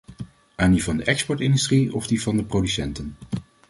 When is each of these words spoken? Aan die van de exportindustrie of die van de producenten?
Aan 0.55 0.71
die 0.71 0.83
van 0.83 0.97
de 0.97 1.03
exportindustrie 1.03 1.93
of 1.93 2.07
die 2.07 2.21
van 2.21 2.37
de 2.37 2.43
producenten? 2.43 3.15